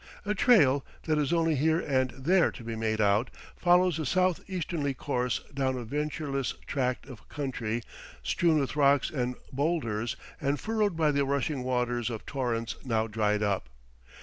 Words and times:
A 0.25 0.33
trail, 0.33 0.83
that 1.03 1.19
is 1.19 1.31
only 1.31 1.53
here 1.53 1.79
and 1.79 2.09
there 2.09 2.49
to 2.53 2.63
be 2.63 2.75
made 2.75 2.99
out, 2.99 3.29
follows 3.55 3.99
a 3.99 4.03
southeasternly 4.03 4.95
course 4.97 5.41
down 5.53 5.77
a 5.77 5.83
verdureless 5.85 6.55
tract 6.65 7.05
of 7.05 7.29
country 7.29 7.83
strewn 8.23 8.57
with 8.57 8.75
rocks 8.75 9.11
and 9.11 9.35
bowlders 9.53 10.15
and 10.41 10.59
furrowed 10.59 10.97
by 10.97 11.11
the 11.11 11.23
rushing 11.23 11.61
waters 11.63 12.09
of 12.09 12.25
torrents 12.25 12.77
now 12.83 13.05
dried 13.05 13.43
up. 13.43 13.69